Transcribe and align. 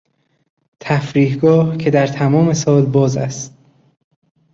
تفریحگاه 0.79 1.77
که 1.77 1.89
در 1.91 2.07
تمام 2.07 2.53
سال 2.53 2.85
باز 2.85 3.17
است. 3.17 3.57